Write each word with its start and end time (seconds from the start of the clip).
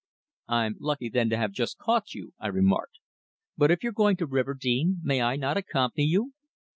"I'm 0.47 0.77
lucky 0.79 1.09
then 1.09 1.29
to 1.29 1.37
have 1.37 1.51
just 1.51 1.77
caught 1.77 2.15
you," 2.15 2.33
I 2.39 2.47
remarked. 2.47 2.97
"But 3.55 3.69
if 3.69 3.83
you're 3.83 3.91
going 3.91 4.15
to 4.17 4.25
Riverdene, 4.25 4.97
may 5.03 5.21
I 5.21 5.35
not 5.35 5.57
accompany 5.57 6.05
you?" 6.05 6.31